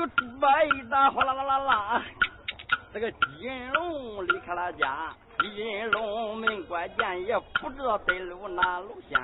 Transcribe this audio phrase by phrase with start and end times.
[0.00, 2.02] 个猪八一打哗啦啦啦啦，
[2.90, 9.20] 这个金龙离开了家，金龙门关见也不知道得路哪路线。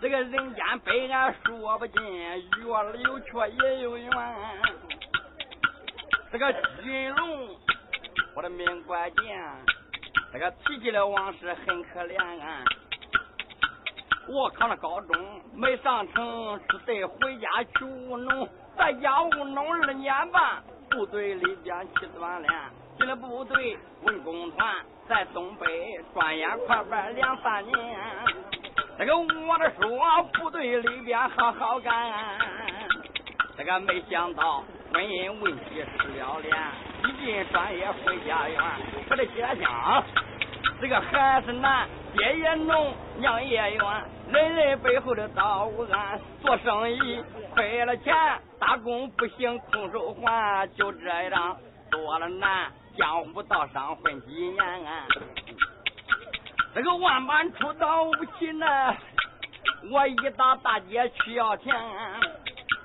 [0.00, 4.10] 这个人间悲哀说不尽，月儿有缺也有圆。
[6.32, 6.52] 这个
[6.82, 7.56] 金龙，
[8.34, 9.48] 我的命关键，
[10.32, 12.64] 这个提起了往事很可怜啊。
[14.28, 15.16] 我考了高中
[15.54, 17.48] 没上成，只得回家
[17.78, 22.52] 去务农，在家务农二年半，部队里边起锻炼，
[22.98, 24.74] 进了部队文工团，
[25.08, 25.66] 在东北
[26.12, 27.76] 转眼快办两三年。
[28.98, 32.12] 这个我的说部队里边好好干，
[33.56, 36.56] 这个没想到婚姻问题失了脸，
[37.04, 38.60] 一进专业回家园，
[39.08, 39.54] 我的家。
[39.54, 40.02] 乡，
[40.80, 41.86] 这个孩子难，
[42.16, 48.14] 爹也农，娘也远，人人背后的道无安，做生意亏了钱，
[48.58, 51.56] 打工不行空手还，就这样
[51.90, 54.58] 多了难，江湖道上混几年。
[56.74, 58.66] 这个万般出道不起呢，
[59.90, 61.72] 我一到大街去要钱，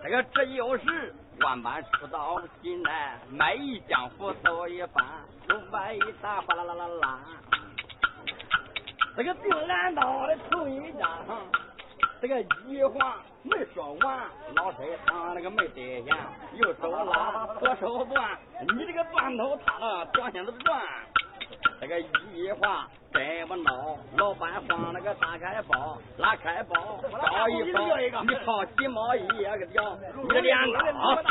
[0.04, 2.90] 这个这就是万般出道不起呢，
[3.32, 5.04] 卖艺江湖走一番，
[5.50, 7.20] 手摆一打哗啦啦啦啦，
[9.16, 11.09] 这个定蓝刀的头一张，
[12.22, 14.20] 这个一话没说完，
[14.56, 16.16] 老身上那个没得闲，
[16.56, 20.81] 右手拉， 左手断，你这个断头塌了，短线都转，
[21.82, 22.88] 这个一话。
[23.14, 23.98] 怎么闹？
[24.16, 26.76] 老板放那个打开包，拉开包，
[27.12, 27.82] 包一包，
[28.24, 31.22] 你掏几毛一个掉，你镰刀，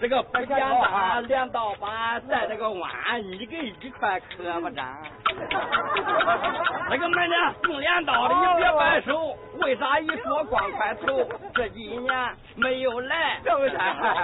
[0.00, 2.90] 这个不简单，镰刀把带这个弯，
[3.24, 4.98] 一个一块可不沾。
[6.90, 11.24] 那个买呢用镰刀的，你别摆手，为啥一说光块头？
[11.54, 13.78] 这几年没有来，手真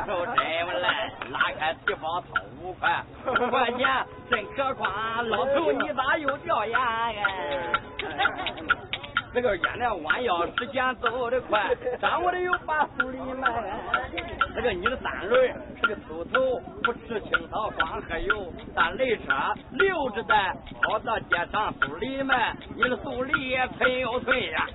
[0.05, 2.27] 不来，拉开提包掏
[2.61, 3.87] 五块，五块钱
[4.31, 7.13] 真可夸，老头你咋又掉牙？
[9.33, 11.71] 这个烟呢弯腰，时间走得快，
[12.01, 13.49] 掌握的又把手里卖。
[14.57, 19.33] 这个你的三轮是个秃头，不吃青草光喝油，三轮车
[19.73, 20.53] 溜着在
[20.83, 24.67] 跑到街上苏里卖，你的苏里脆又脆呀。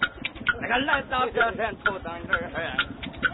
[0.62, 2.78] 那个来到这山头等这儿。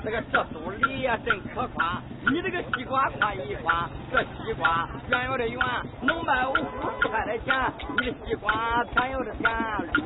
[0.02, 5.60] 这个这苏梨呀真可夸，你这个西瓜夸一夸，这西瓜圆有的圆，
[6.02, 9.52] 能卖五十块的钱，你的西瓜甜有的甜，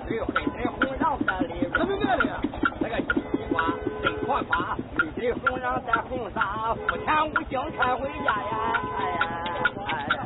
[0.08, 2.42] 绿的黑的红瓤色里，怎么卖的呀？
[2.82, 3.62] 这个西瓜
[4.02, 4.76] 真可夸，
[5.16, 9.18] 绿的红瓤带红纱，付钱五星开回家呀，哎呀
[9.86, 10.26] 哎呀，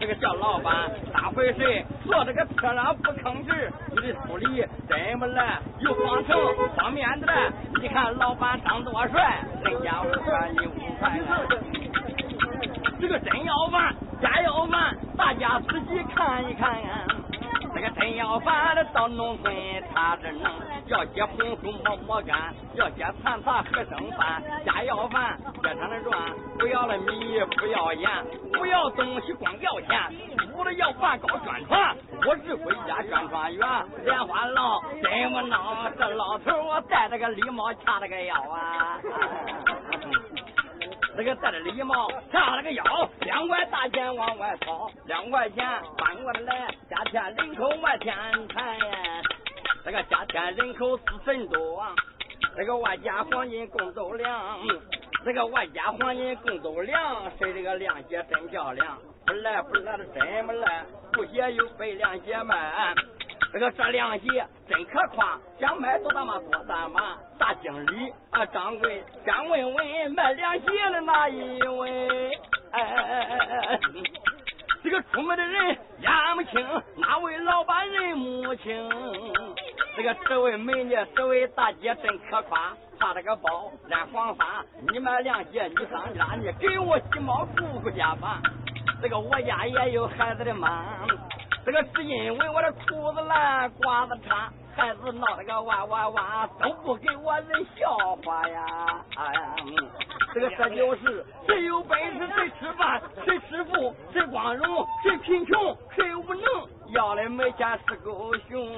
[0.00, 1.84] 这个叫老板咋回事？
[2.12, 3.48] 坐这个车上不吭气，
[3.90, 6.38] 你的处理真不赖，又方程
[6.76, 7.26] 方面的。
[7.80, 11.18] 你看老板长多帅，人家五块你五块。
[13.00, 16.70] 这个真要饭，假要饭，大家仔细看一看。
[16.70, 17.06] 啊
[17.82, 19.52] 个真要饭的到农村
[19.92, 20.52] 他这能，
[20.86, 24.40] 要些红薯馍馍干，要些残茶喝剩饭。
[24.64, 26.16] 假要饭街上的转，
[26.56, 28.08] 不要了米，不要盐，
[28.52, 29.98] 不要东西光要钱。
[30.56, 33.68] 我的要饭搞宣传，我是回家宣传员。
[34.04, 39.00] 莲花老真不孬，这老头我戴着个礼帽掐着个腰啊。
[41.14, 42.84] 这个戴着礼帽叉了个腰，
[43.20, 45.66] 两块大钱往外掏，两块钱
[45.98, 48.16] 翻过来，家天人口外添
[48.48, 48.78] 财。
[49.84, 51.84] 这个家天人口四分多，
[52.56, 54.58] 这个外加黄金共斗量，
[55.24, 58.98] 这个外加黄金共斗量，谁这个亮鞋真漂亮。
[59.26, 62.94] 不赖不赖的真不赖，不鞋有白凉鞋卖。
[63.52, 67.18] 这个这凉鞋真可夸，想买多大码多大码。
[67.38, 72.30] 大经理啊，掌柜，先问问卖凉鞋的哪一位？
[72.70, 73.80] 哎哎哎哎哎！
[74.82, 78.88] 这个出门的人眼不清，哪位老板人母亲？
[79.96, 84.64] 这个这位美女，这位大姐真可夸，挎着个包染黄发。
[84.90, 88.40] 你买凉鞋，你上家，你给我几毛姑姑家吧。
[89.02, 90.84] 这个我家也有孩子的妈，
[91.64, 98.66] 这个是因为我的裤子烂，褂子差，孩子闹了个哇哇哇，都不给我人笑话呀！
[99.16, 99.54] 哎呀，
[100.34, 106.44] 这个这就是谁有本事谁吃饭，谁吃富谁光荣，谁贫穷谁无能，
[106.94, 108.76] 要来没钱是狗熊。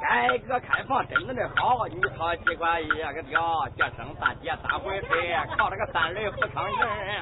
[0.00, 5.08] 改革开放真正的好，你掏几块一个条，节省大姐三回事，
[5.56, 7.20] 靠这个三轮不吭人。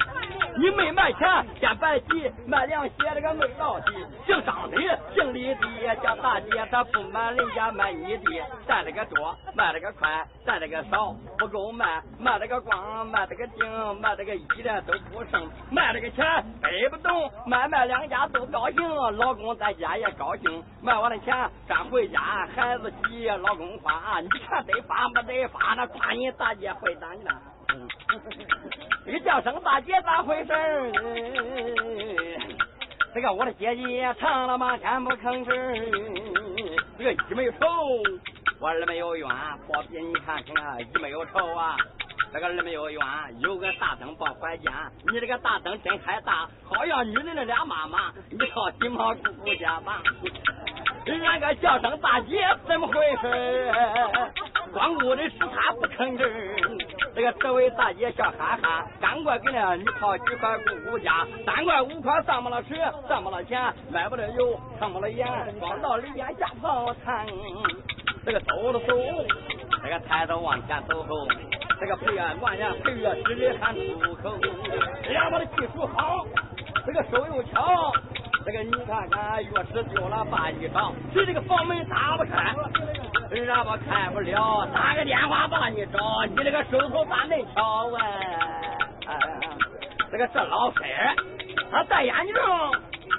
[0.56, 3.92] 你没卖钱，先白旗，卖凉鞋这个没老底，
[4.26, 4.76] 姓张的
[5.14, 16.24] 姓李的叫大姐，他不买人家买你的，带了个多，卖了个快，带了个少，不够卖，卖了个光，卖了个精，卖了个一的都不剩，卖了个钱
[16.60, 18.76] 背不动，买卖两家都高兴，
[19.16, 21.34] 老公在家也高兴，卖完了钱
[21.66, 22.20] 赶回家
[22.54, 27.30] 还，孩子急，老公夸，你看得发没得发，那夸你大姐会打你了。
[29.04, 30.50] 你叫声大姐咋回事？
[33.14, 35.54] 这个我的姐姐唱了嘛，天不吭声。
[36.96, 37.58] 这个一没有仇，
[38.60, 39.28] 我二没有冤。
[39.28, 41.76] 宝贝，你看看啊，一没有仇啊。
[42.32, 43.00] 这个二没有冤，
[43.40, 44.72] 有个大灯抱怀间。
[45.12, 48.10] 你这个大灯真开大，好像女人的俩妈妈。
[48.30, 50.00] 你靠金毛姑姑家吧。
[51.06, 52.36] 那个叫声大姐
[52.66, 53.72] 怎么回事？
[54.72, 56.30] 光顾的是他不吭声。
[57.14, 62.74] 这个这位大姐笑哈哈，赶快给那你掏几块姑姑家，三块五块上不了车，
[63.08, 65.26] 上不了钱，买不了油，上不了盐，
[65.60, 67.26] 光到里边下泡汤。
[68.24, 68.94] 这个走了走，
[69.82, 71.28] 这个抬头往前走后，
[71.78, 74.34] 这个陪啊管呀陪呀使的喊出口，
[75.08, 76.24] 两把的技术好，
[76.86, 77.92] 这个手又巧。
[78.44, 82.54] 这个你看看，钥匙丢了把一找，谁这个房门打不开，
[83.40, 88.04] 让我开不了，打个电话把你找，你这个手头咋能巧啊？
[90.12, 90.82] 这个这老身
[91.72, 92.34] 他戴眼镜，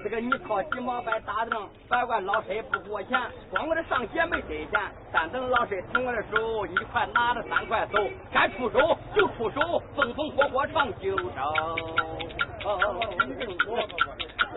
[0.03, 3.19] 这个你靠几毛白打灯，别管老身不给我钱，
[3.49, 4.79] 光我这上鞋没给钱，
[5.11, 7.97] 但等老身疼我的手，一块拿着三块走，
[8.31, 11.31] 该出手就出手，风风火火闯九州。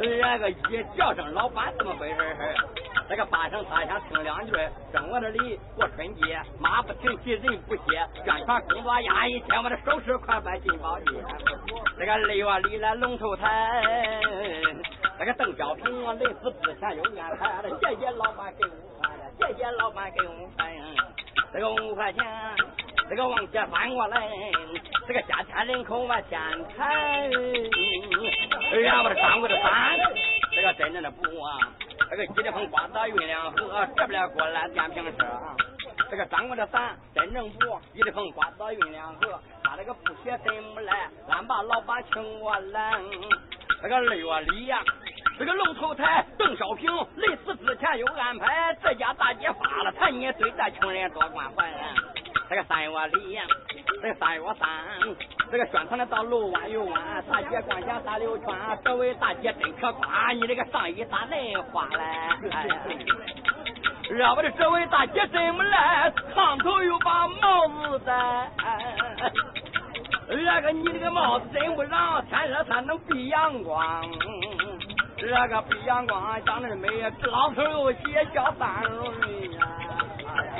[0.01, 2.17] 那个一叫声老板怎么回事？
[3.09, 4.53] 那个八声他想听两句，
[4.93, 11.07] 正我这里过春节，马不停蹄人不歇，宣传工作压一天，我的手持快快进宝街。
[11.99, 13.83] 这个二月里来龙头台，
[15.19, 15.85] 那个邓小平，
[16.19, 19.11] 临死之前有安排，谢谢老板给五块，
[19.41, 20.77] 谢谢老板给五块，
[21.53, 22.25] 这个五块钱。
[23.09, 24.29] 这个往前翻过来，
[25.07, 26.39] 这个家天人口往前
[26.77, 27.31] 抬，
[28.83, 29.99] 然后这张过的伞，
[30.55, 31.59] 这个真正的布啊，
[32.11, 35.27] 这个吉利风刮到运两河，这边过来电瓶车，
[36.11, 41.09] 这个张过的伞真正布，吉利风刮到运两河，他这个布鞋怎么来？
[41.31, 42.93] 俺把老板请过来，
[43.83, 44.83] 这个二月里呀，
[45.39, 51.73] 这个龙头台邓小平临死之前有安排，这家大姐发了财，你对这穷人多关怀。
[52.49, 53.39] 这个三月里，
[54.01, 54.69] 这个三月三，
[55.51, 58.47] 这个宣传的道路弯又弯，大姐光想打溜圈，
[58.83, 61.99] 这位大姐真可夸，你这个上衣咋恁花嘞？
[62.51, 66.11] 哎呀，我的这位大姐怎么来？
[66.35, 68.51] 炕头又把帽子戴，
[70.29, 74.03] 那个你这个帽子真不让天热它能避阳光，
[75.21, 76.89] 那个避阳光长得美，
[77.25, 79.69] 老头又写叫三轮呀。
[80.35, 80.53] 哎呀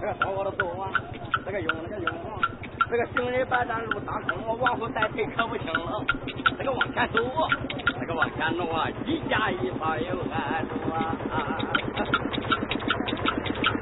[0.00, 0.64] 这个走我的走
[1.48, 2.12] 这个用那个用，
[2.90, 6.04] 这个行人白站路当空，我往后再退可不行了。
[6.58, 7.22] 这个往前走，
[7.98, 11.16] 这个往前挪，一加一跑又挨住啊！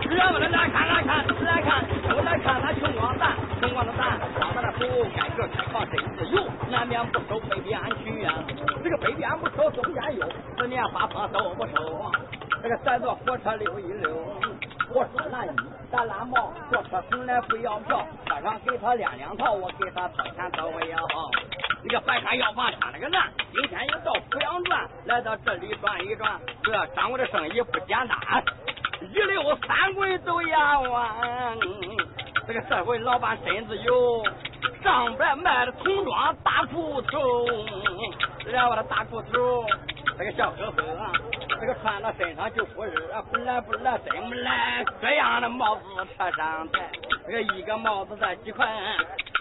[0.08, 8.32] 让我们来看来看来看，都来看那穷光蛋，穷光的蛋，光的那虎，该个开放真自由，南边不收北边去呀，
[8.84, 10.24] 这个北边不收东边有，
[10.56, 12.12] 四面八方都不收，
[12.62, 14.08] 这个再坐火车溜一溜。
[14.96, 15.50] 我说那一
[15.92, 20.96] 咱拉毛，坐车从来不要票，车上给他两两套，我给他掏钱掏我要。
[21.82, 28.42] 那个白山药房穿了个烂，今天又到濮阳转，来到这里转一转，这耽误的生意不简单，
[29.02, 31.14] 一溜三棍都压完。
[32.48, 34.24] 这个社会老板身子有，
[34.86, 37.18] 上边卖的童装大裤头，
[38.52, 39.64] 来我的大裤头，
[40.16, 41.10] 这个笑呵呵。
[41.60, 44.84] 这个穿到身上就不热，不来不来真不来。
[45.00, 45.82] 这样的帽子
[46.16, 46.88] 车上戴，
[47.26, 48.64] 这个一个帽子才几块，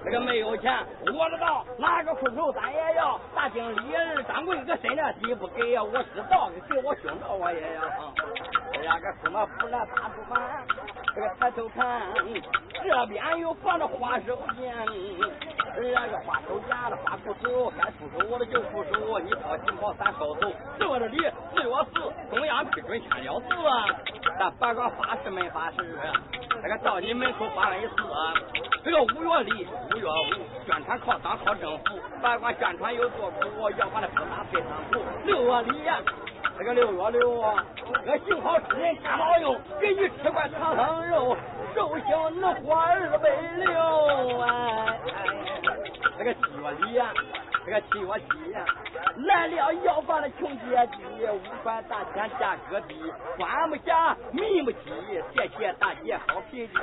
[0.03, 0.83] 这个没有钱
[1.13, 3.19] 我知道，哪个裤头咱也要。
[3.35, 3.93] 大经理
[4.27, 7.81] 掌柜个身量低不给呀，我知道给我胸罩我也要。
[8.73, 10.74] 这个什么不来大不满，这
[11.15, 12.01] 这个抬头看，
[12.83, 14.69] 这边又放着花手绢。
[15.77, 20.51] 那个花手夹的花裤手，该出手我的就出手，你掏金袍咱收走。
[20.89, 21.17] 我这里
[21.53, 23.47] 四月四，中央批准签了字，
[24.37, 25.97] 咱别管发誓没发誓，
[26.61, 27.95] 这个到你门口发了一次。
[28.83, 35.01] 这个五月里五月五，宣传靠党靠政府，别管宣传有多苦，要把那疙瘩配上土。
[35.25, 35.99] 六月里呀
[36.57, 37.53] 这个六月六，我
[38.25, 41.35] 幸好吃人天保佑，给你吃块唐僧肉，
[41.75, 44.99] 寿星能活二百六哎。
[46.17, 47.11] 这个七月里呀，
[47.65, 48.65] 这个七月七呀，
[49.17, 52.95] 来了要饭的穷姐姐，五块大钱价格低，
[53.37, 54.79] 关不下，密不起，
[55.35, 56.73] 谢谢大姐好脾气。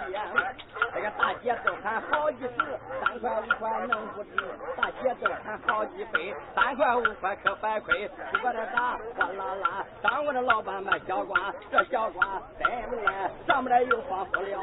[0.95, 4.31] 这个大姐都喊好几十，三块五块能不值？
[4.77, 8.07] 大姐都喊好几倍，三块五块可白亏。
[8.31, 14.61] 不管这咋哗啦啦，当我的老板卖小瓜，这小瓜真不赖，上面又放塑料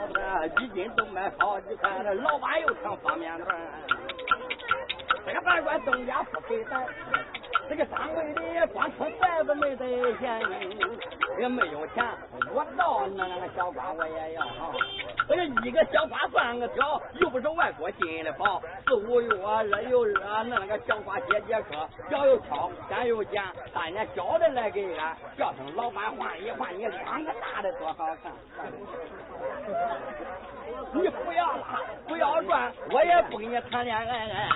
[0.60, 2.14] 一斤都买好你看那。
[2.14, 3.48] 老板又成方便面。
[5.26, 6.86] 这个饭馆东家不给咱，
[7.70, 9.86] 这个掌柜的光吃袋子没得
[10.18, 10.42] 钱，
[11.40, 12.04] 也没有钱，
[12.52, 14.72] 我到那那个小瓜我也要哈。
[15.28, 28.32] 这一个小瓜算个条，又不是外国进的宝，四五月热又热，那那个小瓜解解渴，脚又翘，钱又捡，大年小的来给俺，叫声老板换一换，你两个大的多好看。
[30.92, 34.50] 你不要拉，不要转，我也不跟你谈恋爱。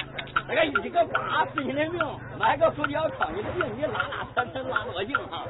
[0.47, 2.01] 那个一个八十斤的命，
[2.39, 5.45] 买个手脚超你的病，你拉拉扯扯拉多硬哈。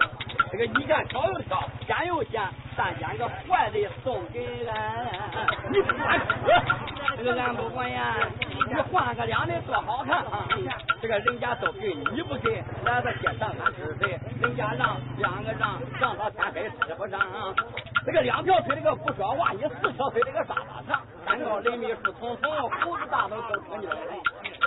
[0.52, 2.42] 这个一看挑又挑，捡又捡，
[2.76, 5.08] 但捡个坏的送给俺。
[5.72, 6.20] 你不管，
[7.18, 8.16] 这个俺不管呀。
[8.68, 10.48] 你换个两的多好看啊！
[11.02, 14.20] 这个人家都给你不给，来到街上俺是谁？
[14.42, 17.20] 人家让两个让，让到天黑吃不上。
[18.06, 23.98] 这个两条腿这个不说话，你四条腿这个沙发长，三高林密树丛丛，胡子大都都听见了。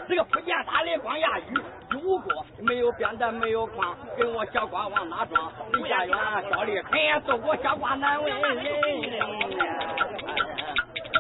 [0.08, 1.54] 这个福建打雷光压雨，
[1.90, 5.52] 有锅没有扁担没有筐，给我小瓜往哪装？
[5.72, 6.16] 离家远，
[6.50, 8.64] 小李肯做过小瓜难为人。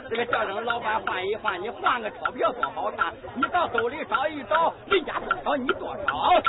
[0.08, 6.40] 这个叫声老板换一换，你换个钞票多好看，你到兜里找一找，人家多少你多少。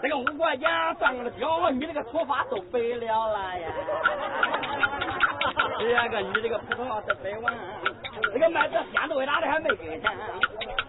[0.00, 3.68] 这个五块钱算个表，你这个头发都白了了呀。
[5.82, 7.54] 这个你这个普通话是真完，
[8.32, 10.10] 这个卖这鲜豆芽的还没给钱。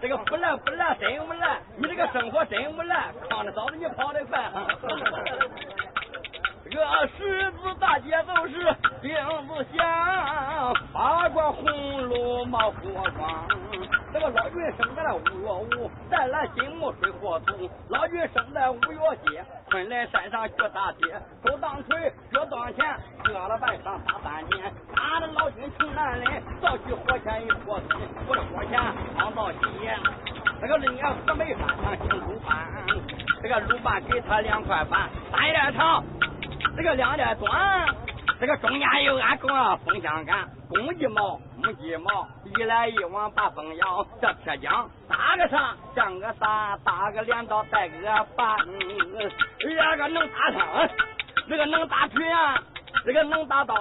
[0.00, 4.50] 这个不烂不烂真不烂，你这个生活真不赖，扛着嫂子你跑得快。
[6.74, 8.54] 这个十字大街都是
[9.00, 9.14] 钉
[9.46, 12.78] 子响，八卦红炉冒火
[13.16, 13.46] 光。
[14.12, 17.70] 这个老君生在了五月五，带来金木水火土。
[17.90, 21.14] 老君生在五月节，昆仑山上学大铁，
[21.46, 22.84] 手当锤，脚当钱，
[23.22, 24.72] 喝了半上打三年。
[24.96, 28.82] 俺的老君穷男人，早起火钱一锅水，我的火钱
[29.16, 29.58] 放到西。
[30.60, 32.66] 这个人家河梅山上请鲁班，
[33.40, 36.02] 这个鲁班给他两块半，三点长。
[36.76, 37.86] 这个两点短，
[38.40, 39.50] 这个中间有俺公
[39.84, 44.06] 风箱杆，公鸡毛，母鸡毛，一来一往把风摇。
[44.20, 48.56] 这铁匠打个啥，像个啥，打个镰刀带个把，
[49.58, 50.88] 这个能打枪，
[51.48, 52.58] 这个能打锤啊，
[53.04, 53.74] 这个能打刀，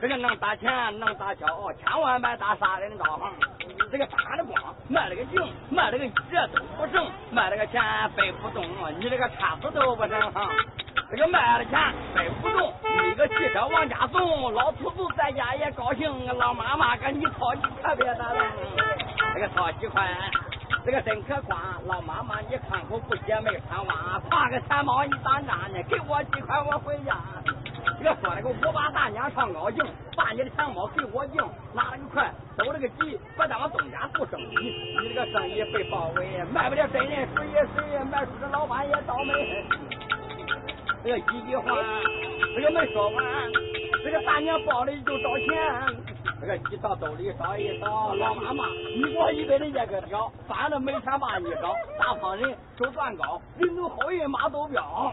[0.00, 3.20] 这个能打钱，能打桥，千万别打杀人刀。
[3.90, 5.40] 这个打的光，卖了个劲，
[5.70, 7.82] 卖了个这都不成，卖了个钱
[8.16, 8.64] 背不动，
[8.98, 10.32] 你这个叉子都不成。
[11.12, 11.78] 这个卖了钱
[12.14, 12.72] 背不动，
[13.10, 18.42] 一个汽车往家送，老头子在家也高兴，老妈妈给你掏几块别打了，
[19.34, 20.08] 这个掏几块，
[20.86, 25.82] 这个真可观，老妈妈你看口不写没穿袜，挎个钱包你当啥呢？
[25.86, 27.14] 给我几块我回家。
[27.98, 29.84] 这个说那个我把大娘唱高兴，
[30.16, 39.66] 把你的钱包给我赢，拿了个快，走了个急，别当我东家做生意，你这个生意被包围，卖不了真人谁也谁，卖出的老板也倒霉。
[41.04, 41.64] 这个一句话，
[42.54, 43.24] 这个没说完，
[44.04, 45.96] 这个大娘包里就找钱，
[46.40, 55.12] 这个一到兜里找一找，老妈妈，你给我一百的一个条，反正没钱把你找，大方人手段高，人走好运马都彪。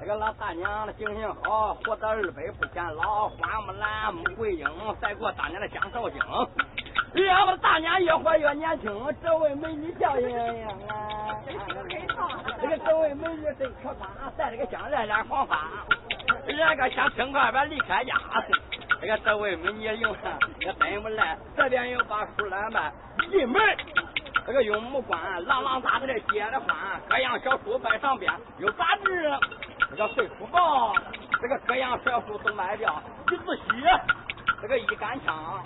[0.00, 4.68] 这个老大娘的行性好，活到二百不显老，花木兰、穆桂英，
[5.00, 6.18] 再过当年的江少卿。
[7.14, 10.72] 俺们大娘越活越年轻，这位美女叫莹莹啊！
[12.60, 15.68] 这个这位美女真可夸，戴了个项链染黄发，
[16.46, 18.14] 那个想轻快边离开家。
[19.00, 20.14] 这个这位美女用
[20.60, 22.92] 也真不赖，这边又把书篮摆，
[23.32, 23.60] 一门
[24.46, 26.76] 这个用木棺，啷啷杂杂的接着翻，
[27.08, 29.30] 各样小书摆上边，有杂志，
[29.90, 30.92] 这个岁数报，
[31.40, 34.00] 这个各样小书都卖掉，一字血，
[34.60, 35.62] 这个一杆枪。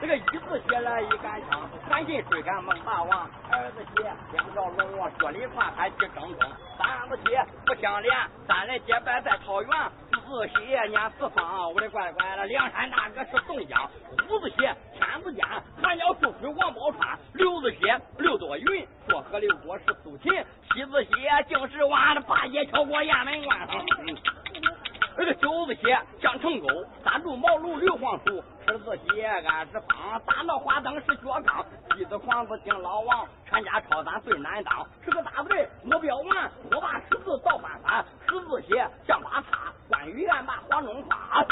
[0.00, 3.30] 这个一字写来一杆枪，赶紧追赶孟大王。
[3.50, 6.50] 二字写两条龙，脚里跨还去争锋。
[6.78, 8.16] 三字写不相连，
[8.48, 9.70] 三人结拜在桃园。
[10.10, 13.90] 四字写念四方，我的乖乖了，梁山大哥是宋江。
[14.30, 15.46] 五字写天子间，
[15.82, 17.18] 寒鸟出水王宝钏。
[17.34, 20.32] 六字写刘多云，说和刘国是苏秦。
[20.72, 21.12] 七字写
[21.46, 23.68] 竟是完了，八爷跳过雁门关。
[25.20, 26.66] 这个九字写江成沟，
[27.04, 28.42] 三柱茅庐刘皇叔。
[28.66, 31.62] 十字写俺是方，大闹花灯是脚刚，
[31.94, 34.86] 鸡子皇子敬老王，全家抄咱最难当。
[35.04, 41.44] 是个大队目标完，我把十字倒翻翻，十字写向八叉，关羽案把黄忠发，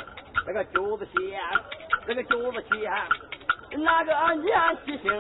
[0.46, 1.38] 这个九子写，
[2.06, 2.90] 这个九子写，
[3.76, 5.12] 那个年七星，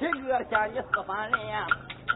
[0.00, 1.40] 七个下你四番人。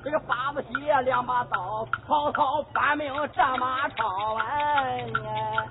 [0.05, 5.65] 这个八子鞋两把刀，曹操翻命战马超，哎呀，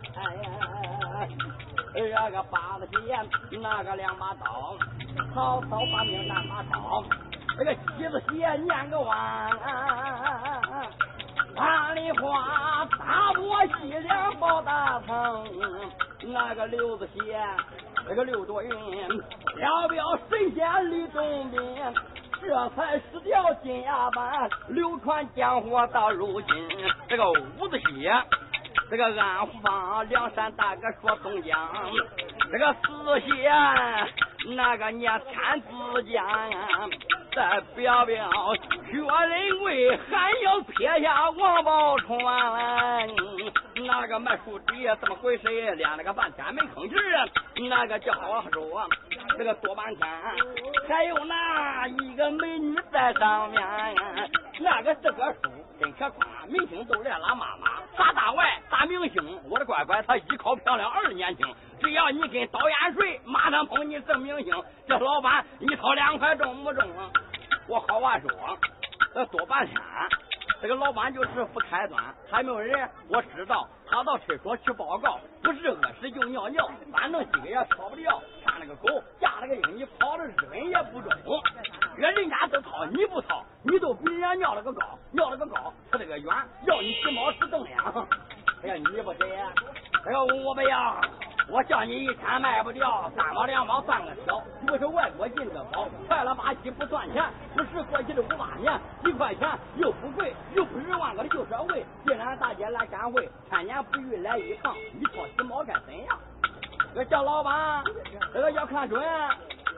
[1.94, 3.18] 这个八子鞋
[3.60, 4.76] 那个两把刀，
[5.34, 7.04] 曹操翻命战马超，
[7.58, 9.50] 这个七子鞋念个完，
[11.56, 15.44] 万里花大漠西凉报大唐，
[16.22, 17.44] 那个六子写
[18.08, 18.72] 这个六朵云，
[19.56, 21.60] 飘飘神仙李洞宾。
[22.42, 26.70] 这才失掉金牙板，流传江湖到如今。
[27.10, 28.10] 这个五子戏，
[28.90, 31.58] 这个安福坊梁山大哥说宋江，
[32.52, 33.52] 这个四县
[34.56, 36.24] 那个念天子江，
[37.36, 38.30] 再表表
[38.90, 42.18] 薛仁贵还要撇下王宝钏，
[43.88, 45.48] 那个卖树底怎么回事？
[45.48, 47.26] 练了个半天没吭气啊！
[47.56, 48.86] 你那个叫好说。
[49.38, 50.08] 这个多半天，
[50.90, 53.64] 还有那一个美女在上面，
[54.60, 61.46] 那个是个书真可夸，明星都来拉妈妈，啥大腕大明星，我的乖乖，他一考漂亮二年轻，
[61.82, 64.54] 只要你跟导演睡，马上捧你成明星。
[64.88, 66.86] 这老板一掏两块中不中？
[67.68, 68.30] 我好话说，
[69.14, 69.76] 这多半天。
[70.60, 78.22] 这个老板就是不开端，还没有人，我知道他到厕所去报告，不是饿屎就尿尿，反正今个也逃不掉。
[78.44, 78.88] 看那个狗，
[79.20, 81.14] 架了个鹰，你跑了日本也不中。
[81.96, 86.36] 人家都掏，你不掏，你都比人家尿了个高，尿了个高，吃了个远，
[86.66, 87.64] 要你骑猫吃蹬
[91.58, 94.40] 我叫你一天卖不掉，三毛两毛算个小。
[94.68, 97.26] 不是外国进的宝，快了吧唧不赚钱。
[97.56, 101.84] 不是过去的五八年，一块钱又不贵，又不是万个的旧社会。
[102.06, 106.20] 既然大姐来赶会，千年不遇来一趟，你说几毛该怎样？
[106.94, 107.84] 这叫老板，
[108.32, 109.04] 这个要看准。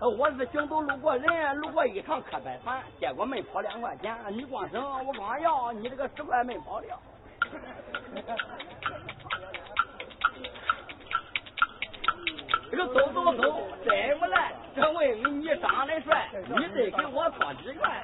[0.02, 4.14] 我是行走路过人，路过一趟可摆盘，结果没跑两块钱。
[4.32, 7.00] 你光省，我光要，你这个十块没跑掉。
[12.88, 14.52] 走走走，真不赖。
[14.76, 18.04] 这位你长得帅，你得给我掏几块。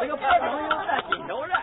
[0.00, 1.56] 这个白朋友在金州人，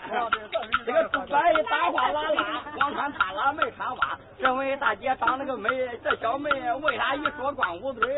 [0.86, 4.17] 这个猪白一大花拉拉，光穿褡拉没穿袜。
[4.39, 5.69] 这位大姐长得个美，
[6.04, 6.49] 这小妹
[6.82, 8.17] 为啥一说光捂嘴？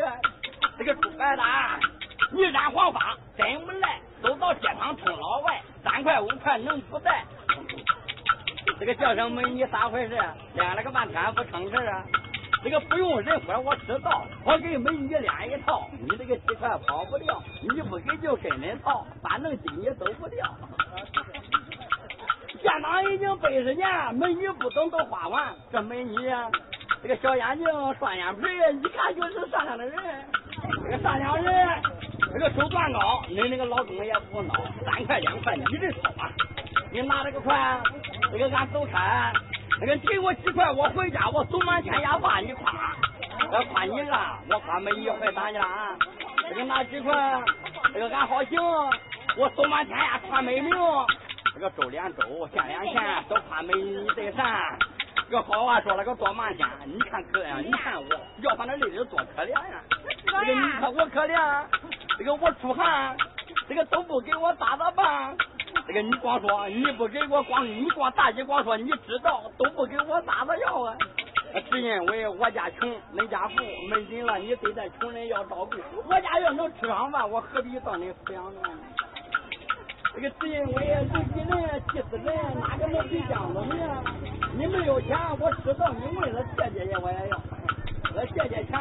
[0.78, 1.78] 这个猪白搭，
[2.32, 4.00] 你染黄发真不赖。
[4.22, 7.24] 走到街上冲老外，三块五块能不带？
[8.78, 10.16] 这个叫声美女咋回事？
[10.54, 12.04] 练了个半天不成事啊？
[12.62, 14.24] 这个不用人说，我知道。
[14.44, 20.46] 我给美女练一套，你这个鸡块跑不掉，你不给就跟人套，反正今你走不掉。
[22.62, 25.52] 建党已经百十年，美女不等都花完。
[25.72, 26.14] 这美女，
[27.02, 27.66] 这个小眼睛，
[27.98, 28.42] 双眼皮，
[28.82, 29.98] 一看就是善良的人。
[30.84, 31.82] 这个善良人，
[32.32, 34.52] 这个手段高，你那个老公也不孬。
[34.84, 36.30] 三块两块，你这掏啊！
[36.92, 37.80] 你拿这个块，
[38.30, 39.32] 这个俺走开。
[39.84, 42.94] 那个给我几块，我回家我走满天涯把你夸，
[43.50, 45.96] 我夸你了，我夸美女会打你了啊！
[46.48, 47.42] 这个拿几块，
[47.92, 48.60] 这个俺好行，
[49.36, 50.70] 我走满天涯夸美名。
[51.52, 54.78] 这个周连周见连钱，都夸美女得善。
[55.28, 59.82] 这个好话说了个多满天，你看可怜，你看我，要把那累的多可怜呀！
[60.24, 61.64] 这个你看我可怜，
[62.18, 63.16] 这个我出汗，
[63.68, 65.36] 这个都不给我咋咋办？
[65.86, 70.96] 这个你光说你不给我光，你光大姐光说你知道都不给我咋子要啊？
[71.70, 73.56] 只因为我家穷，恁家富，
[73.90, 75.76] 没人了，你对待穷人要照顾。
[76.08, 78.60] 我家要能吃上饭，我何必到你抚养呢？
[80.14, 84.04] 这个只因为လူ比人气死人，哪个能比这样子呢？
[84.56, 87.40] 你没有钱，我知道你为了借借钱我也要，
[88.14, 88.80] 我借借钱，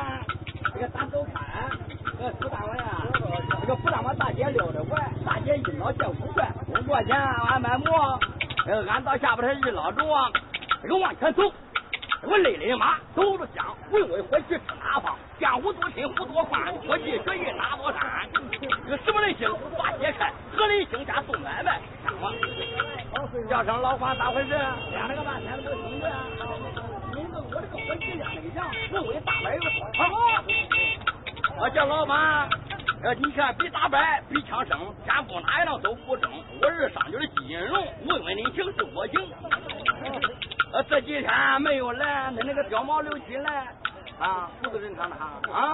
[0.73, 1.67] 这个咱走开，
[2.05, 3.03] 这个不单位啊，
[3.59, 6.49] 这个不但我大姐溜着拐，大姐一捞借五块。
[6.91, 8.19] 过钱，俺买馍，
[8.85, 10.03] 俺到下边儿一老着，
[10.83, 11.43] 这个往前走，
[12.23, 15.15] 我累累马，走着香，问问回去吃哪方？
[15.39, 18.27] 江湖多深，湖多宽，我去学艺哪座山？
[18.83, 19.49] 这个什么人行？
[19.77, 21.79] 把解开，何人行下送买卖？
[22.03, 22.29] 看我，
[23.49, 24.49] 叫声老花咋回事？
[24.49, 26.11] 练了个半天都没听着。
[27.15, 29.63] 你这我这个伙计练那个样，我为大摆个
[29.95, 30.43] 好。
[31.57, 32.49] 我叫老板。
[33.03, 36.31] 呃，你看比打败，比枪声，天不哪一样都不争。
[36.61, 39.19] 我是上局的金银龙，问问你行是我行。
[40.73, 43.67] 呃，这几天没有来，恁那个貂毛刘七来
[44.19, 45.73] 啊，胡子人看他啊。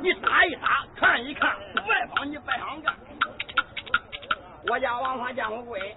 [0.00, 1.50] 你打一打，看一看，
[1.86, 2.94] 外邦你别想干。
[4.66, 5.96] 国家王法江湖贵，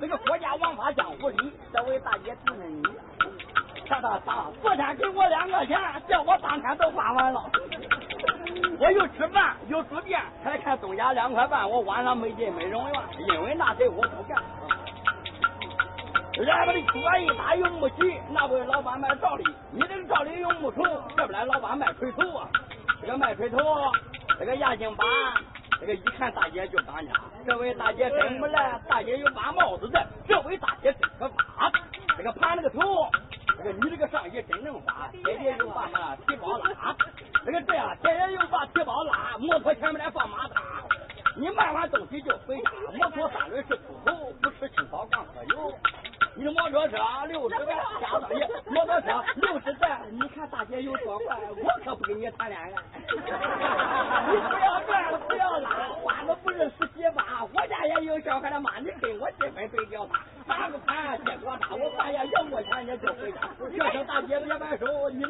[0.00, 2.82] 那个国家王法江湖里，这位大姐就是你。
[3.88, 7.50] 他他他，昨天给我两个钱，叫我当天都花完了。
[8.80, 14.42] 我又吃饭又住店，还看东家两块半，我晚上没进美容院，因为那事我不干。
[16.36, 20.82] 俺们的锅一打又木齐，那位老板卖照例，你这个照例又没熟，
[21.16, 22.48] 这不来老板卖锤头啊？
[23.00, 23.58] 这个卖锤头，
[24.38, 25.04] 这个牙镜把，
[25.78, 27.12] 这个一看大姐就当家。
[27.46, 31.70] 这位大姐真不赖，大姐有把帽子戴，这位大姐真可怕。
[32.16, 33.08] 这个盘那个头，
[33.72, 36.94] 你这个上衣真能花，姐姐又把那提包拉，
[37.44, 40.60] 那个这样姐姐又把提包拉，摩托前面来放马达，
[41.36, 45.72] 你卖完东西就回家，摩托三轮是出头，不吃青草光喝油。
[46.36, 46.96] 你摩托车
[47.28, 47.68] 六十万，
[48.00, 52.70] 加上你摩托车六十万，你看大姐有多快，我可不跟你谈恋爱。
[52.70, 55.70] 你不要转，不要拉，
[56.02, 57.44] 花子不认识几把。
[57.44, 63.40] 我家也有小孩的妈，你跟我结婚对调他，打个盘结果大，我半夜要过钱你就回家。
[63.78, 65.22] 叫声大姐别摆手，你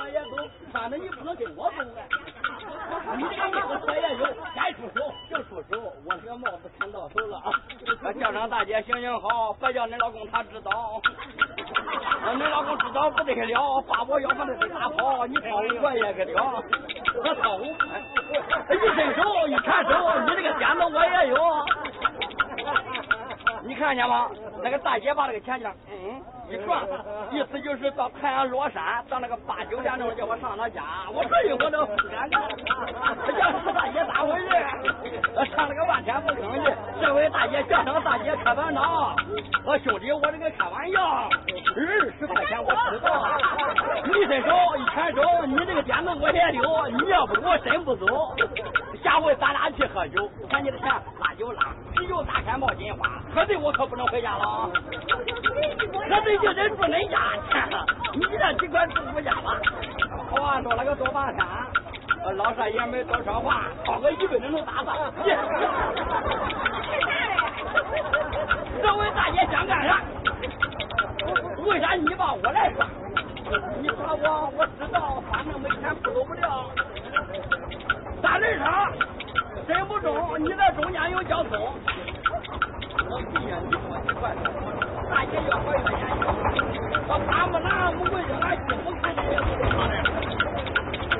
[0.00, 2.00] 我也走，反正你不能跟我走啊。
[3.16, 7.52] 你这个帽子我也有，该出手就出手，我这个帽子看到手了啊。
[8.18, 10.26] 叫声大姐行行好，别叫恁老公。
[10.30, 11.02] 他知道，
[12.34, 16.62] 你老公知道不得了，把我要把那打跑，你跑我也个屌，
[17.22, 18.00] 我跑五块，
[18.74, 21.36] 一伸手一看手，你这个鞭子我也有，
[23.80, 24.30] 看见吗？
[24.62, 26.22] 那个大姐把那个钱钱，嗯。
[26.50, 26.82] 一转，
[27.30, 30.82] 意思就是到太阳落山，到那个八九点钟叫我上他家，
[31.14, 32.42] 我这一会都不敢干。
[33.38, 34.50] 叫声大姐咋回事？
[35.54, 36.74] 上了个半天不吭气。
[37.00, 39.14] 这位大姐叫声大姐开玩笑，
[39.64, 41.28] 我兄弟我这个开玩笑，
[41.76, 43.24] 二十块钱我知道。
[44.06, 48.34] 你伸手一牵手，你这个点子我也溜，你要不我真不走。
[49.04, 50.88] 下回咱俩去喝酒，把你的钱
[51.20, 51.68] 拉就拉，
[52.00, 54.70] 啤酒大开冒金花，喝醉我可不能回家了。
[56.08, 56.38] 喝醉。
[56.40, 57.18] 就得住恁家
[57.50, 57.52] 去，
[58.14, 59.60] 你这尽管住我家吧？
[60.30, 61.46] 好啊，到那个多半山，
[62.36, 64.96] 老少爷们多说话，掏个一百能打发。
[68.82, 70.00] 这位大爷想干啥？
[71.66, 72.86] 为啥你把我来抓？
[73.82, 76.70] 你抓我，我知道，反正没钱不走不了。
[78.22, 78.64] 三轮车，
[79.70, 80.10] 真不中，
[80.42, 81.56] 你在中间有交通。
[83.08, 84.34] 我闭眼，你说你快
[85.08, 86.02] 大姐要好一块钱，
[87.06, 89.94] 我花木兰不会扔，俺媳妇看见也不会放这。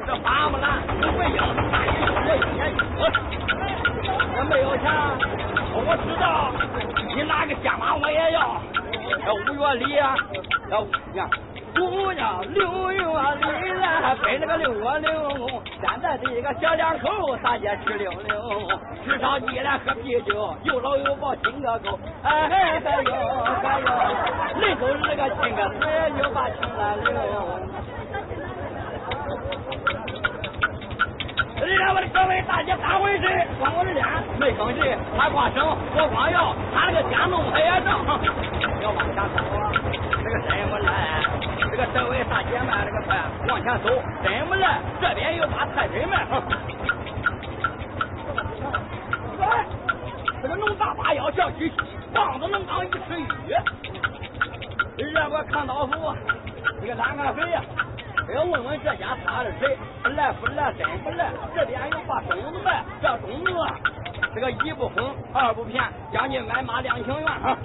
[0.04, 1.38] 这花木兰不会扔，
[1.70, 4.84] 大爷我一年一我没有钱，
[5.86, 6.50] 我知道，
[7.14, 8.60] 你拿个肩膀我也要。
[9.24, 10.14] 这五月里啊，
[10.68, 10.74] 这
[11.74, 18.68] 姑娘六月里来背那个六月六，现在的一个小两口大街吃溜溜，
[19.04, 23.10] 吃烧鸡来喝啤酒，有老有抱亲个够，哎嗨哟
[23.62, 23.86] 嗨哟，
[24.60, 25.88] 人都是个亲个嘴，
[26.22, 27.10] 又把情来留。
[31.62, 33.26] 你看我的各位大姐咋回事？
[33.60, 34.04] 光我的脸
[34.38, 34.80] 没吭气，
[35.16, 37.86] 他光省我光要，他那个电动他也挣，
[38.82, 39.38] 要往下走，
[40.10, 41.29] 这个真不来。
[41.70, 43.90] 这个这位大姐卖这个菜，往前走
[44.24, 44.80] 真不赖。
[45.00, 46.26] 这边又把菜真卖。
[50.42, 51.76] 这个能打八腰小鸡鸡，
[52.12, 53.54] 棒子能当一尺鱼。
[55.12, 56.14] 让我看到夫，
[56.80, 57.62] 这个拉个肥呀。
[58.34, 59.78] 要问问这家他是谁，
[60.14, 61.30] 来不来，真不来。
[61.54, 63.50] 这边又把种子卖，这种子
[64.34, 67.56] 这个一不哄，二不骗，将近买马两情愿啊。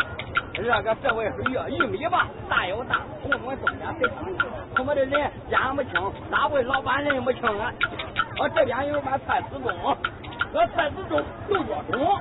[0.56, 4.46] 这个这位是玉玉米吧，大有大，问问东家谁当家？
[4.76, 7.72] 他们的人眼不清，哪位老板认不清啊？
[8.40, 9.98] 我这边有把菜子中，
[10.54, 12.20] 这菜子中豆角中，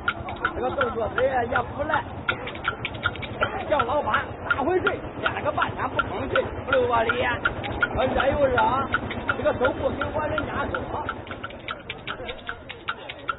[0.54, 2.02] 这个豆角子也不赖。
[3.68, 4.84] 叫老板咋回事？
[5.20, 7.10] 练了个半天不吭气，不溜我里，
[7.96, 8.56] 我热又热，
[9.36, 10.78] 这个都不给我人家说。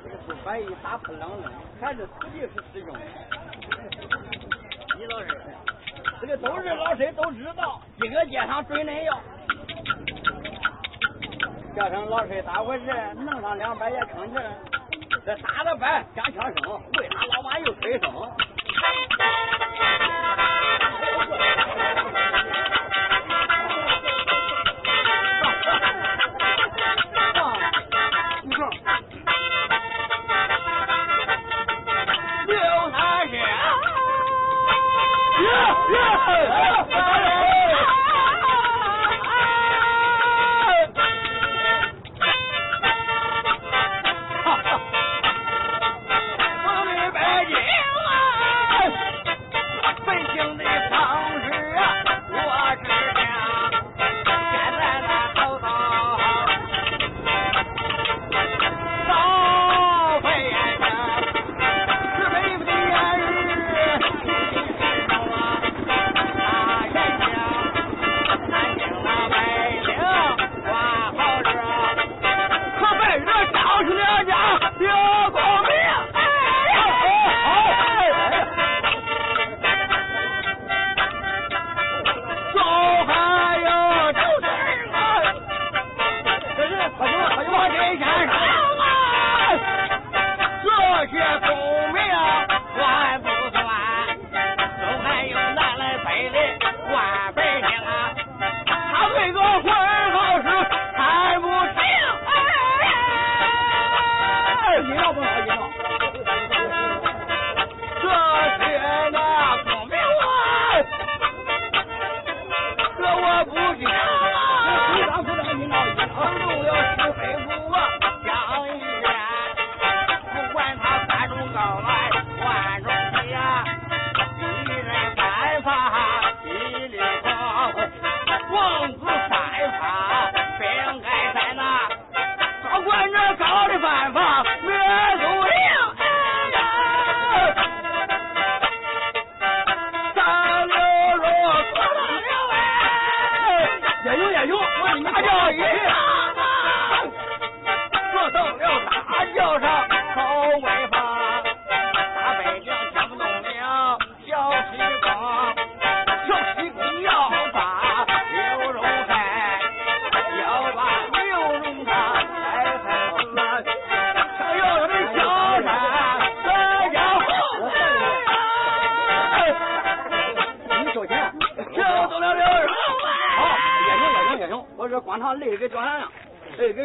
[0.03, 2.95] 这个不怀疑，打不冷冷，还是徒弟是师兄。
[4.97, 5.27] 你老师，
[6.21, 9.19] 这个都是老师都知道，一个街上准恁要。
[11.75, 12.85] 叫声老师咋回事？
[13.15, 14.33] 弄上两百也吭气。
[15.25, 18.09] 这打的板响枪声，为啥老马又吹声？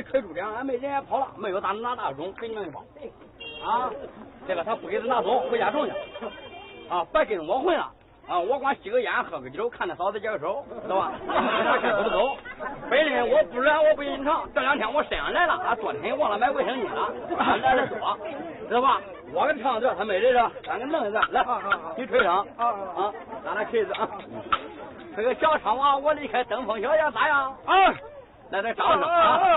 [0.02, 2.84] 吹住粮俺没人也跑了没有咱们拿大种给你们一包
[3.64, 3.90] 啊
[4.46, 5.92] 这个他不给他拿走回家种去
[6.88, 7.90] 啊别跟我混了
[8.28, 12.36] 啊我光吸个烟喝个酒看着嫂子解个手知道吧我先走不走
[12.88, 18.18] 本人我不软我不隐藏唱这两天我身上来了啊昨天忘了买卫生巾了来的说
[18.68, 19.00] 知道吧
[19.32, 21.44] 我给你唱这他没人了咱给弄一段来
[21.96, 23.12] 你吹声啊啊
[23.44, 24.08] 咱俩吹一段啊
[25.16, 27.94] 这个小唱娃我离开登峰小样咋样啊
[28.50, 29.52] 来来掌找啊。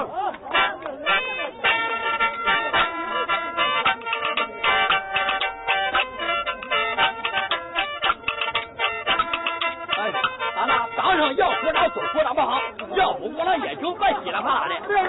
[9.98, 10.12] 哎
[10.56, 12.00] 咱们掌声要说鼓
[12.36, 12.62] 不好。
[12.96, 15.08] 要不鼓掌也就白嘻了怕啦的对对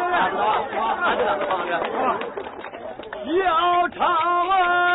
[3.26, 4.06] 对要唱
[4.48, 4.93] 啊。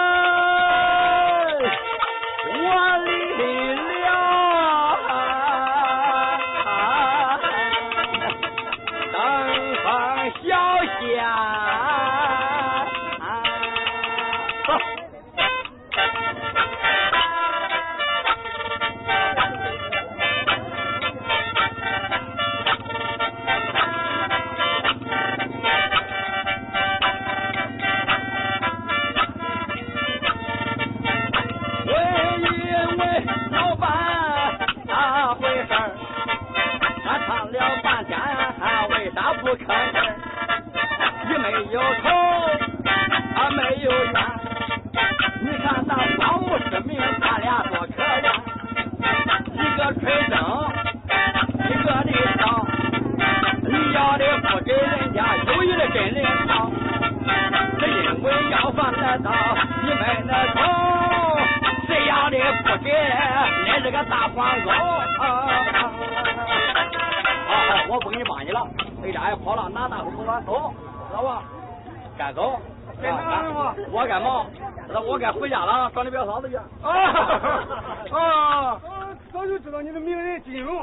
[80.50, 80.76] 金融，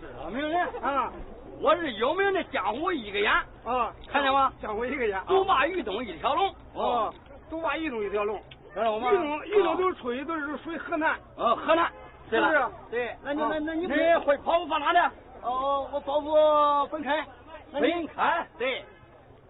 [0.00, 1.12] 知道名人啊，
[1.60, 3.30] 我是有名的江湖一个眼
[3.64, 4.52] 啊，看见吗？
[4.60, 7.12] 江湖一个眼，独霸豫东一条龙啊，
[7.50, 8.40] 独霸豫东一条龙。
[8.74, 11.92] 豫东，豫东都是出去都是属于河南啊，河南，
[12.30, 12.66] 是不是？
[12.90, 13.86] 对，那你那那你
[14.24, 15.10] 会跑我放哪的？
[15.42, 17.22] 哦，我包袱分开，
[17.70, 18.82] 分开，对，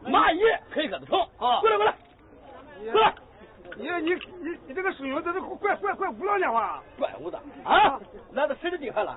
[0.01, 0.40] 马一
[0.72, 1.94] 黑疙瘩城啊，过来过来，
[2.90, 3.14] 过来，
[3.77, 6.81] 你你你你这个声音咋都怪怪怪无赖呢嘛？
[6.98, 8.01] 怪无的啊，
[8.33, 9.16] 那都谁最厉害了？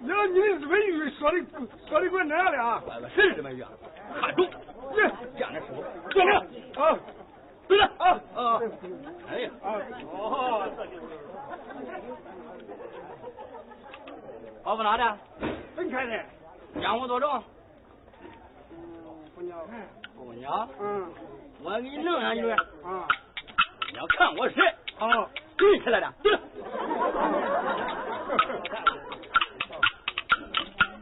[0.00, 1.36] 你你的日本语说的
[1.88, 2.82] 说的怪难的啊。
[2.84, 3.68] 乖谁是日本语啊
[4.20, 4.48] 喊住你
[5.38, 6.32] 讲的时候救命
[6.74, 6.98] 啊
[7.68, 8.60] 对了啊啊
[9.30, 9.76] 哎呀啊。
[10.12, 11.00] 哦这就是。
[14.82, 15.18] 拿的？
[15.76, 16.24] 分开的。
[16.80, 17.42] 养活多重。
[19.34, 19.58] 姑娘
[20.16, 21.12] 姑娘嗯。
[21.62, 22.58] 我给你弄上去啊。
[23.92, 24.62] 你要看我谁
[24.98, 26.40] 啊对起来的对了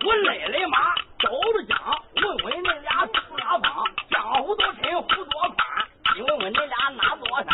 [0.08, 1.78] 我勒勒马，走着讲，
[2.16, 3.84] 问问你俩住哪方？
[4.08, 5.86] 江湖多深，湖多宽？
[6.16, 7.46] 你问问你俩哪座山？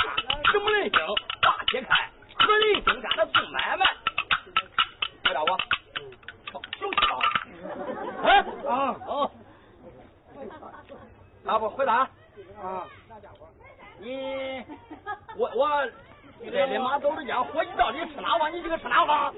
[0.52, 1.00] 什么人精？
[1.42, 3.84] 大铁开，何人精干的做买卖？
[5.24, 5.58] 回答我。
[5.96, 6.60] 嗯。
[6.78, 7.18] 兄弟啊！
[8.22, 8.38] 哎
[8.68, 9.32] 啊好。
[11.46, 12.02] 啊不回答。
[12.62, 12.86] 啊。
[13.08, 13.48] 那家伙。
[13.98, 14.64] 你，
[15.36, 15.68] 我我
[16.40, 18.52] 勒勒马走着讲，伙计到底吃哪方？
[18.52, 19.34] 你这个吃哪方？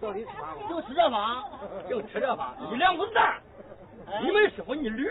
[0.00, 0.79] 到底吃哪方？
[1.10, 1.42] 你妈
[2.12, 2.38] 吃这个
[2.70, 3.40] 你两个蛋
[4.22, 5.08] 你没生过你驴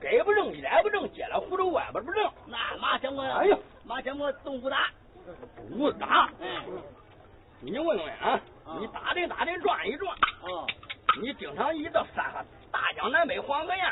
[0.00, 2.14] 给不正来不正接了胡子歪不正
[2.46, 4.88] 那马将馆哎呦马将馆动不打
[5.76, 6.30] 不打
[7.60, 8.40] 你问问啊
[8.80, 10.64] 你打听打听转一转啊
[11.20, 12.24] 你经常一到三
[12.70, 13.84] 大江南北黄河沿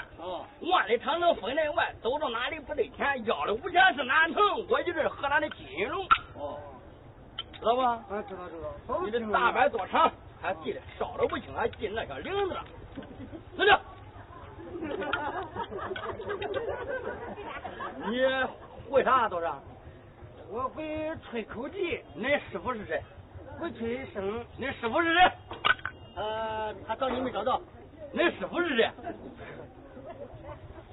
[0.71, 6.59] 万里长城分内外走到哪里不得钱腰里五钱是南城我就是河南的金龙哦。
[7.59, 9.01] 知道不知道知道。
[9.05, 10.13] 你的大摆多长
[10.47, 12.65] 还记得烧了不轻，还记那个铃子了。
[13.57, 13.73] 那就，
[18.07, 18.23] 你
[18.89, 19.51] 会啥、啊，都是？
[20.49, 22.01] 我会吹口笛。
[22.17, 23.03] 恁师傅是谁？
[23.59, 24.45] 会吹笙。
[24.61, 25.33] 恁师傅是谁？
[26.15, 27.61] 呃，他找你没找到。
[28.15, 28.89] 恁师傅是谁？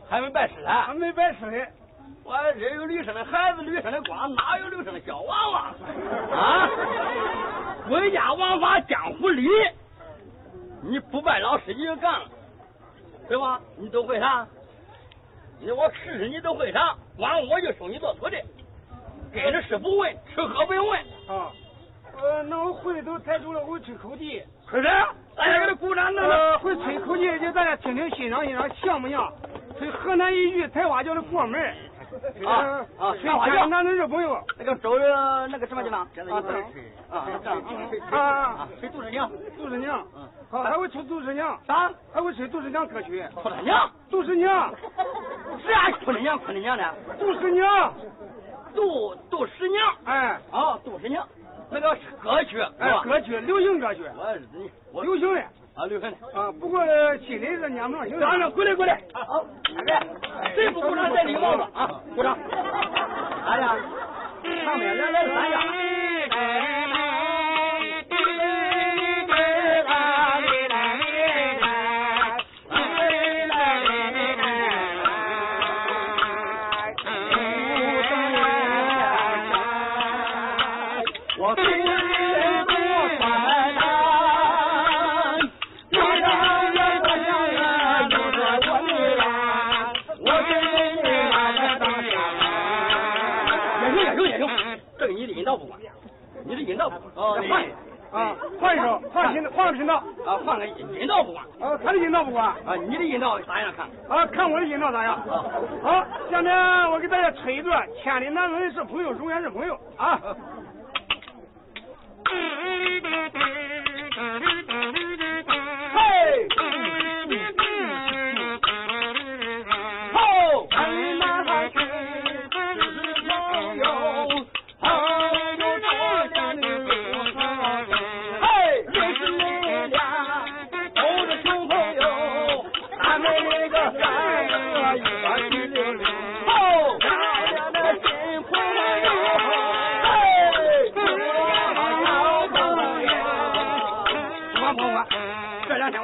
[0.09, 0.69] 还没拜师呢。
[0.69, 1.63] 还没拜师呢。
[2.23, 5.75] 我人有驴生的孩子，驴生的瓜，哪有驴生的小娃娃？
[6.35, 6.67] 啊！
[7.87, 9.47] 国家王法，江湖里，
[10.81, 12.25] 你不拜老师你就干了，
[13.27, 13.59] 对吧？
[13.77, 14.47] 你都会啥？
[15.59, 16.95] 你我试试你都会啥？
[17.17, 18.37] 完我就收你做徒弟，
[19.33, 21.51] 跟着师傅问，吃喝不用问啊。
[22.21, 24.83] 呃，那我会都抬出了，会吹口笛，是不是？
[25.35, 29.33] 大家给他鼓掌，那会吹口笛，就大家听听欣赏欣赏，像不像？
[29.77, 31.73] 吹河南豫剧台话叫的过门
[32.45, 33.15] 啊啊！
[33.21, 36.01] 吹河南的日朋友，那个周那个什么地方？
[37.09, 37.23] 啊
[38.11, 38.67] 啊啊！
[38.79, 40.05] 吹杜十娘，杜十娘，
[40.49, 41.91] 好，还会吹杜十娘，啥？
[42.13, 44.71] 还会吹杜十娘歌曲，杜十娘，杜十娘，
[45.65, 46.37] 啥杜十娘？
[46.39, 46.95] 杜十娘的？
[47.19, 47.93] 杜十娘，
[48.75, 51.27] 杜杜十娘，哎，啊，杜十娘，
[51.71, 55.41] 那个歌曲，哎，歌曲，流行歌曲，我我流行的。
[55.75, 56.85] 啊，六分啊，不过
[57.17, 58.19] 心里是娘们行。
[58.19, 59.43] 当然，过来过来，好，
[59.87, 60.07] 来，
[60.53, 61.99] 谁不鼓掌戴礼帽子啊？
[62.15, 62.37] 鼓掌。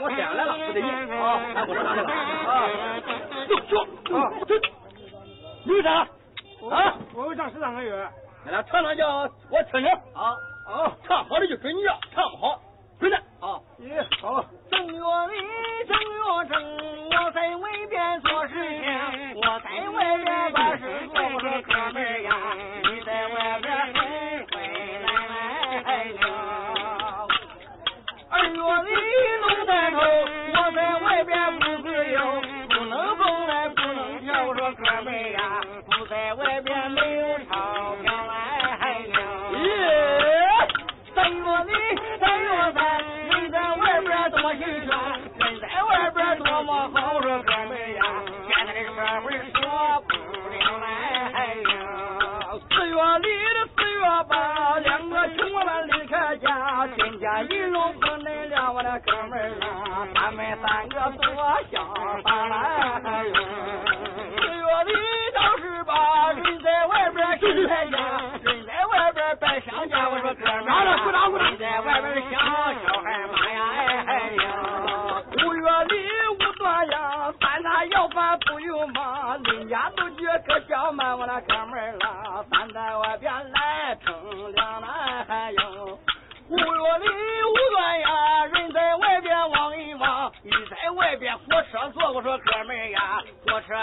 [0.01, 2.09] 我先来了不得劲啊来我们拿去了
[2.49, 2.67] 啊
[3.47, 4.55] 走走啊走
[5.65, 6.01] 为啥
[6.69, 8.07] 啊我会唱十三个月
[8.43, 9.19] 你俩唱唱叫
[9.49, 10.35] 我听听啊
[10.67, 12.59] 啊唱好了就准你要唱不好
[12.99, 13.89] 滚蛋啊一
[14.21, 15.33] 好正月里
[15.87, 17.98] 正月正我在外边
[31.27, 31.68] i'm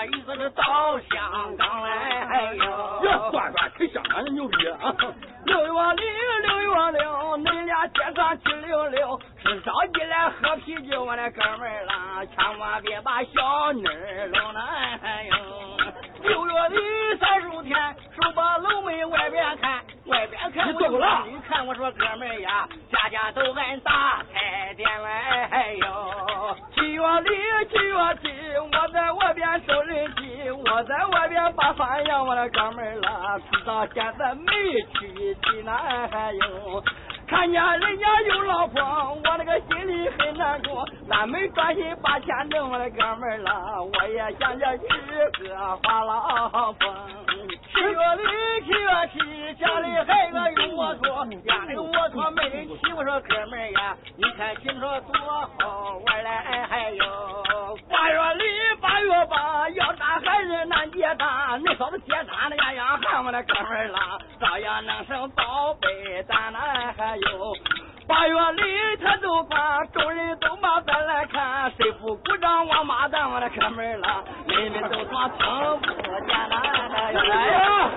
[0.06, 1.90] 一个个到香港来，
[2.22, 2.64] 哎呦，
[3.04, 4.94] 呀，转转去香港的牛逼啊！
[5.44, 6.02] 六月里，
[6.42, 14.54] 六月六，恁俩街上去溜溜，是着急来喝啤酒，我的哥们儿啦，千万别把小妮儿弄，
[15.02, 15.36] 哎呦。
[16.22, 16.76] 六月里
[17.20, 17.76] 三十五天，
[18.20, 20.78] 手把楼门外边看，外边看你。
[21.30, 26.05] 你看我说哥们儿呀，家家都按大彩电哎，哎呦。
[27.06, 34.52] 七月七我在外边受人欺我在外边把饭养我的哥们儿了到现在没
[34.94, 35.72] 娶妻呢
[36.10, 36.82] 还有
[37.28, 46.94] 看见人家有老婆我那个心里很难过俺没专心把钱挣我的哥们儿了我也想着娶个花老婆
[47.72, 48.22] 七月里
[48.64, 55.14] 七月七家里还有个有摩托呀那个摩托没人骑我说哥们儿呀你看今朝多
[55.58, 56.75] 好玩嘞哎哎
[61.06, 66.58] 子难结扎，恁嫂子结扎的呀呀喊我的哥们儿啦，照样能生宝贝，咱那
[66.96, 67.54] 还有。
[68.08, 76.62] 八月里他都把众人都把咱来看，谁不鼓掌我骂咱我的哥们儿啦，妹妹都说听不见啦。
[77.12, 77.90] 来呀！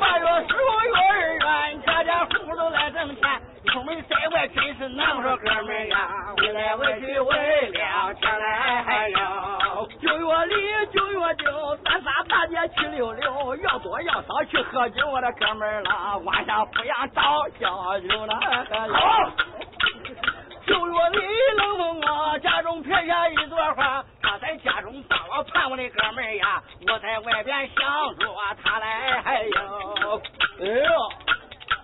[0.00, 3.40] 八月十五幼儿园，家家户户都来挣钱，
[3.72, 5.96] 出门在外真是难说哥们呀，
[6.36, 9.88] 回来为去为了钱来还要。
[9.98, 19.30] 九月里九月九，三三大姐七六六，要多要少去喝酒，我的哥们儿啦，晚上不养找小酒了还要。
[20.66, 21.18] 九月里
[21.56, 28.26] 冷风啊，家中撇下一朵花，他在家中帮我盼我的哥们儿呀，我在外边想着
[28.62, 29.50] 他来还有。
[30.60, 30.84] 哎呦，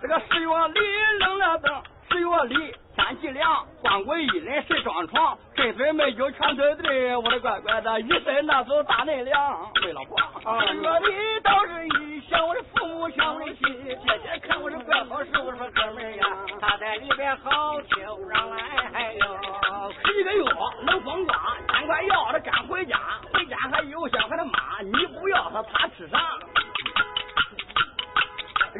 [0.01, 0.79] 这个十月里
[1.19, 5.37] 冷了灯，十月里天气凉，光棍一人谁装床？
[5.55, 9.69] 真水美酒全对对，我的乖乖的，一身那都大内凉。
[9.83, 16.25] 为了我，十月里倒是一想我的父母想我的妻，姐姐看我是怪好事，我说哥们呀，
[16.61, 17.97] 他在里边好秋
[18.29, 18.57] 让来
[18.93, 20.43] 还有十一个月
[20.85, 21.37] 能风光，
[21.67, 22.97] 赶快要的赶回家，
[23.33, 26.17] 回家还有想和他妈，你不要他他吃啥？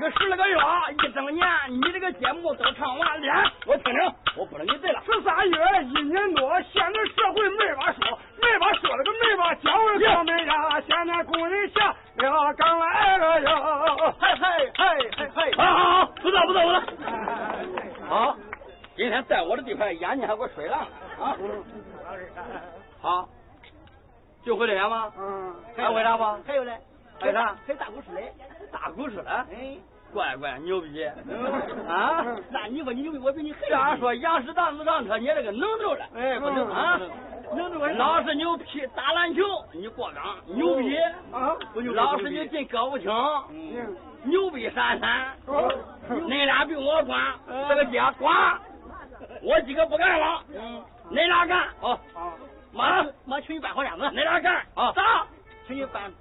[0.09, 0.57] 这个十来个月
[0.91, 5.01] 一整年，你这个节目都唱完了，我听听，我不能你对了。
[5.05, 16.81] 十三月一年多，现在社会没法说，没法说了个没法讲了，哥们呀，现在工人下了岗来了哟，嘿嘿嘿嘿嘿，好好好，不走不走不走。
[18.07, 18.35] 好，
[18.95, 20.87] 今天在我的地盘，眼睛还给我吹烂了
[21.19, 21.35] 啊！
[23.01, 23.29] 好，
[24.43, 25.11] 就会这样吗？
[25.17, 26.23] 嗯，还有为啥不？
[26.47, 26.77] 还有嘞，
[27.19, 27.55] 还有啥？
[27.67, 28.33] 还有大故事嘞。
[28.71, 29.77] 大故事嘞，哎，
[30.13, 31.09] 乖乖牛逼。
[31.27, 31.87] 嗯。
[31.87, 32.23] 啊！
[32.51, 36.99] 那你说你牛逼，我比你还这样说，杨氏大子上车，你这个能着了，哎，不能啊！
[37.55, 39.41] 能多老是牛皮打篮球，
[39.73, 40.95] 你过岗牛逼。
[41.31, 41.55] 啊！
[41.73, 43.11] 不牛逼老是你进歌舞厅，
[43.51, 45.33] 嗯，牛逼闪闪。
[45.47, 45.71] 哦。
[46.09, 47.35] 恁俩比我管，
[47.67, 48.59] 这个家管，
[49.43, 52.33] 我几个不干了，嗯，恁俩干好，啊，
[52.73, 55.27] 妈，妈请你办火扇子，恁俩干啊，咋
[55.67, 56.11] 请你办，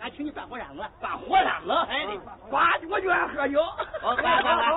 [0.00, 0.82] 俺请你办火扇子。
[1.00, 1.72] 办火扇子？
[1.88, 2.06] 哎，
[2.50, 2.56] 呱，
[2.90, 3.62] 我就爱喝酒，
[4.00, 4.70] 好来来来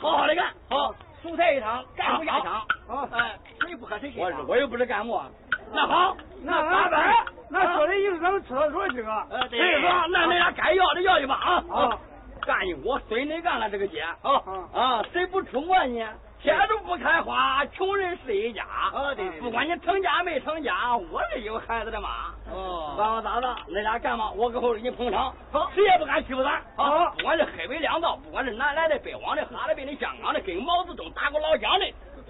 [0.00, 2.62] 好好的干，好，蔬菜一汤，干部压枪。
[2.86, 5.20] 好哎，谁不喝谁谁我我又不是干部，
[5.72, 9.10] 那好，那八百，那说的意思咱们吃了说几个？
[9.30, 11.98] 呃，所以说，那恁俩该要的要去吧啊啊！
[12.46, 15.02] 干一我随你干了这个姐啊啊啊！
[15.12, 16.08] 谁不出没呢？
[16.40, 22.08] 天都不开花穷人是一家哦，对不管你成家没成家我是有孩子的妈
[22.52, 22.94] 哦。
[22.96, 24.30] 管我咋子恁俩干嘛？
[24.30, 25.70] 我给后头你捧场好。
[25.74, 26.54] 谁也不敢欺负咱。
[26.76, 31.86] 啊不管是黑白两道不管是南来的北往的哈尔滨的香港的跟毛泽东打过老蒋的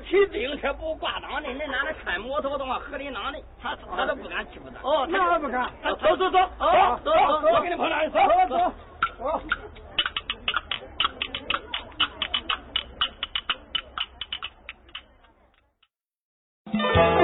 [0.09, 4.81] 骑自行车不挂档的你奶奶穿摩托的往河里囊的他他都不敢欺负咱。
[4.83, 5.71] 哦那还不敢。
[5.83, 6.39] 走走走。
[7.05, 8.19] 走走我给你捧场走。
[8.49, 8.73] 走。
[9.19, 9.43] 走。
[16.73, 17.18] Thank you.